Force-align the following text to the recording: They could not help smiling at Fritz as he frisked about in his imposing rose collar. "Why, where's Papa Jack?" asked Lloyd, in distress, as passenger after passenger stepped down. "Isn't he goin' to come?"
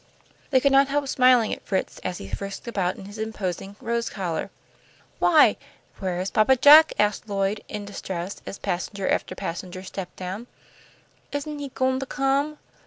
They 0.49 0.59
could 0.59 0.71
not 0.71 0.87
help 0.87 1.07
smiling 1.07 1.53
at 1.53 1.61
Fritz 1.63 1.99
as 1.99 2.17
he 2.17 2.27
frisked 2.27 2.67
about 2.67 2.95
in 2.95 3.05
his 3.05 3.19
imposing 3.19 3.75
rose 3.79 4.09
collar. 4.09 4.49
"Why, 5.19 5.57
where's 5.99 6.31
Papa 6.31 6.55
Jack?" 6.55 6.91
asked 6.97 7.29
Lloyd, 7.29 7.63
in 7.69 7.85
distress, 7.85 8.41
as 8.47 8.57
passenger 8.57 9.07
after 9.07 9.35
passenger 9.35 9.83
stepped 9.83 10.15
down. 10.15 10.47
"Isn't 11.31 11.59
he 11.59 11.69
goin' 11.69 11.99
to 11.99 12.07
come?" 12.07 12.57